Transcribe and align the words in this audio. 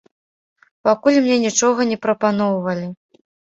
Пакуль 0.89 1.19
мне 1.27 1.37
нічога 1.45 1.79
не 1.91 2.01
прапаноўвалі. 2.07 2.91